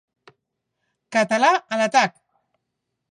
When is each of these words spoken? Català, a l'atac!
Català, 1.17 1.51
a 1.61 1.79
l'atac! 1.83 2.17